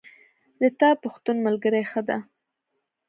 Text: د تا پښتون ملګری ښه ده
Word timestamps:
د 0.61 0.63
تا 0.79 0.89
پښتون 1.03 1.37
ملګری 1.45 1.83
ښه 1.91 2.01
ده 2.07 2.17